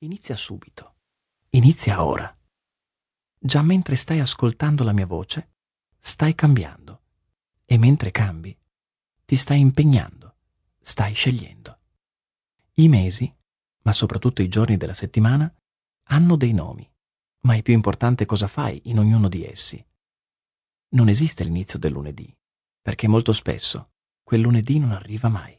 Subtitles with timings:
[0.00, 0.96] Inizia subito.
[1.50, 2.36] Inizia ora.
[3.38, 5.54] Già mentre stai ascoltando la mia voce,
[5.98, 7.04] stai cambiando.
[7.64, 8.54] E mentre cambi,
[9.24, 10.36] ti stai impegnando,
[10.80, 11.78] stai scegliendo.
[12.74, 13.34] I mesi,
[13.84, 15.50] ma soprattutto i giorni della settimana,
[16.08, 16.86] hanno dei nomi,
[17.40, 19.82] ma è più importante cosa fai in ognuno di essi.
[20.90, 22.36] Non esiste l'inizio del lunedì,
[22.82, 23.92] perché molto spesso
[24.22, 25.58] quel lunedì non arriva mai.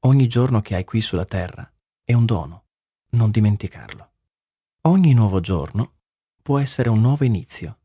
[0.00, 1.72] Ogni giorno che hai qui sulla terra
[2.04, 2.61] è un dono,
[3.12, 4.10] non dimenticarlo.
[4.82, 5.92] Ogni nuovo giorno
[6.42, 7.78] può essere un nuovo inizio,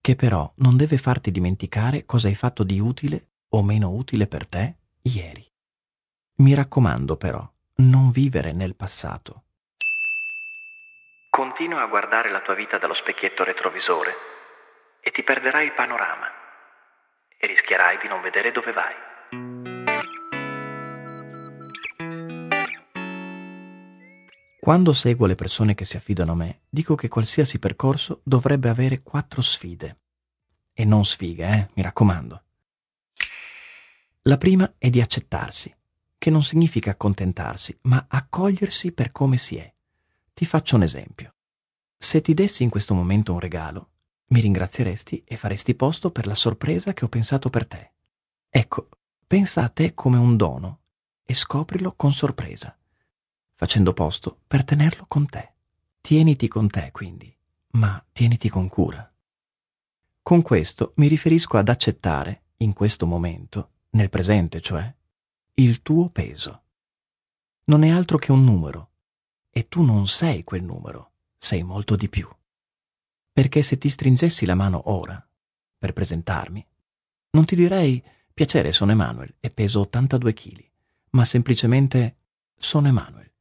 [0.00, 4.46] che però non deve farti dimenticare cosa hai fatto di utile o meno utile per
[4.46, 5.46] te ieri.
[6.36, 9.44] Mi raccomando però, non vivere nel passato.
[11.30, 14.14] Continua a guardare la tua vita dallo specchietto retrovisore
[15.00, 16.26] e ti perderai il panorama
[17.36, 18.94] e rischierai di non vedere dove vai.
[24.64, 29.02] Quando seguo le persone che si affidano a me, dico che qualsiasi percorso dovrebbe avere
[29.02, 29.98] quattro sfide.
[30.72, 32.44] E non sfighe, eh, mi raccomando.
[34.22, 35.70] La prima è di accettarsi,
[36.16, 39.70] che non significa accontentarsi, ma accogliersi per come si è.
[40.32, 41.34] Ti faccio un esempio.
[41.98, 43.90] Se ti dessi in questo momento un regalo,
[44.28, 47.92] mi ringrazieresti e faresti posto per la sorpresa che ho pensato per te.
[48.48, 48.88] Ecco,
[49.26, 50.80] pensa a te come un dono
[51.22, 52.74] e scoprilo con sorpresa,
[53.64, 55.54] facendo posto per tenerlo con te.
[56.02, 57.34] Tieniti con te, quindi,
[57.72, 59.10] ma tieniti con cura.
[60.20, 64.94] Con questo mi riferisco ad accettare, in questo momento, nel presente cioè,
[65.54, 66.62] il tuo peso.
[67.64, 68.90] Non è altro che un numero,
[69.48, 72.28] e tu non sei quel numero, sei molto di più.
[73.32, 75.26] Perché se ti stringessi la mano ora,
[75.78, 76.66] per presentarmi,
[77.30, 78.04] non ti direi
[78.34, 80.70] piacere sono Emanuel e peso 82 kg,
[81.12, 82.16] ma semplicemente
[82.58, 83.32] sono Emanuel.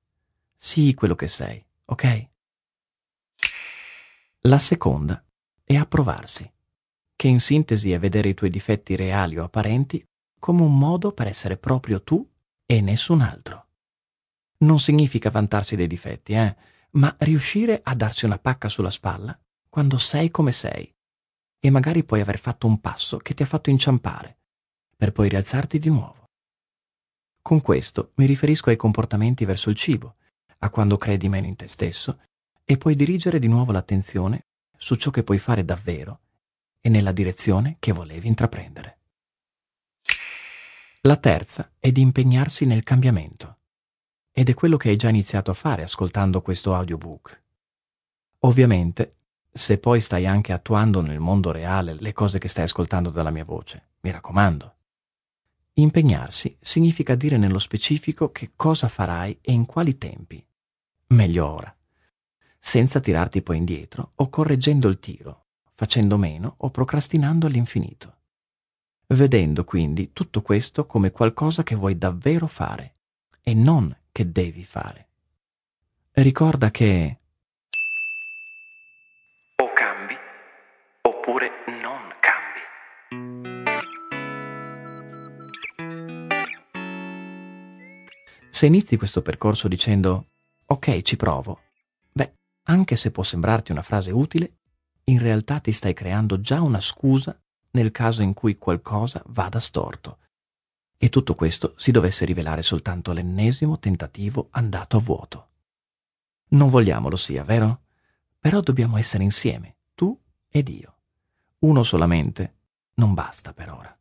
[0.65, 2.29] Sii quello che sei, ok?
[4.43, 5.21] La seconda
[5.61, 6.49] è approvarsi,
[7.17, 10.01] che in sintesi è vedere i tuoi difetti reali o apparenti
[10.39, 12.25] come un modo per essere proprio tu
[12.65, 13.67] e nessun altro.
[14.59, 16.55] Non significa vantarsi dei difetti, eh,
[16.91, 19.37] ma riuscire a darsi una pacca sulla spalla
[19.67, 20.89] quando sei come sei
[21.59, 24.37] e magari puoi aver fatto un passo che ti ha fatto inciampare,
[24.95, 26.23] per poi rialzarti di nuovo.
[27.41, 30.15] Con questo mi riferisco ai comportamenti verso il cibo,
[30.63, 32.19] a quando credi meno in te stesso
[32.63, 34.45] e puoi dirigere di nuovo l'attenzione
[34.77, 36.19] su ciò che puoi fare davvero
[36.79, 38.97] e nella direzione che volevi intraprendere.
[41.01, 43.57] La terza è di impegnarsi nel cambiamento.
[44.31, 47.41] Ed è quello che hai già iniziato a fare ascoltando questo audiobook.
[48.39, 49.15] Ovviamente,
[49.51, 53.43] se poi stai anche attuando nel mondo reale le cose che stai ascoltando dalla mia
[53.43, 54.75] voce, mi raccomando.
[55.73, 60.45] Impegnarsi significa dire nello specifico che cosa farai e in quali tempi.
[61.13, 61.75] Meglio ora,
[62.59, 68.17] senza tirarti poi indietro o correggendo il tiro, facendo meno o procrastinando all'infinito
[69.07, 72.95] vedendo quindi tutto questo come qualcosa che vuoi davvero fare
[73.41, 75.07] e non che devi fare.
[76.11, 77.19] Ricorda che
[79.57, 80.15] o cambi
[81.01, 81.49] oppure
[81.81, 82.61] non cambi.
[88.49, 90.27] Se inizi questo percorso dicendo
[90.73, 91.59] ok, ci provo,
[92.11, 94.57] beh, anche se può sembrarti una frase utile,
[95.05, 97.37] in realtà ti stai creando già una scusa
[97.71, 100.17] nel caso in cui qualcosa vada storto.
[100.97, 105.49] E tutto questo si dovesse rivelare soltanto l'ennesimo tentativo andato a vuoto.
[106.49, 107.81] Non vogliamo lo sia, vero?
[108.39, 110.17] Però dobbiamo essere insieme, tu
[110.49, 110.95] ed io.
[111.59, 112.55] Uno solamente
[112.95, 113.97] non basta per ora.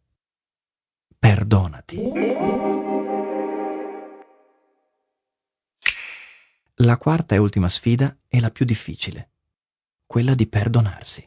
[1.19, 3.02] Perdonati.
[6.93, 9.31] La quarta e ultima sfida è la più difficile,
[10.05, 11.27] quella di perdonarsi.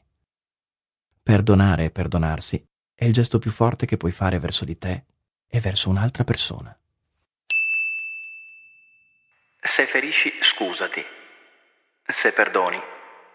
[1.23, 5.05] Perdonare e perdonarsi è il gesto più forte che puoi fare verso di te
[5.47, 6.77] e verso un'altra persona.
[9.59, 11.01] Se ferisci, scusati.
[12.13, 12.77] Se perdoni,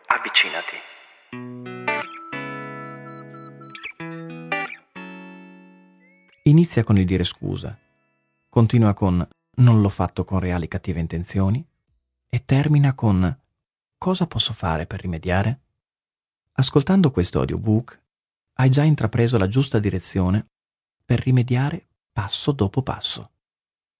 [0.06, 0.76] avvicinati.
[6.44, 7.76] Inizia con il dire scusa,
[8.48, 11.66] continua con non l'ho fatto con reali cattive intenzioni
[12.32, 13.38] e termina con
[13.98, 15.60] cosa posso fare per rimediare?
[16.52, 18.00] Ascoltando questo audiobook
[18.58, 20.46] hai già intrapreso la giusta direzione
[21.04, 23.32] per rimediare passo dopo passo.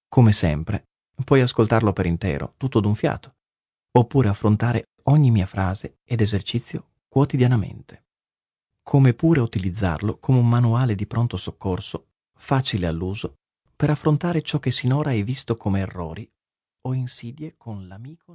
[0.09, 0.85] Come sempre,
[1.25, 3.35] puoi ascoltarlo per intero, tutto d'un fiato,
[3.93, 8.05] oppure affrontare ogni mia frase ed esercizio quotidianamente.
[8.83, 12.07] Come pure utilizzarlo come un manuale di pronto soccorso
[12.39, 13.35] facile all'uso
[13.75, 16.31] per affrontare ciò che sinora hai visto come errori
[16.83, 18.35] o insidie con l'amico